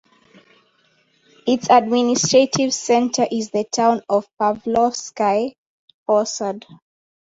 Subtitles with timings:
[1.45, 5.55] Its administrative center is the town of Pavlovsky
[6.09, 6.65] Posad.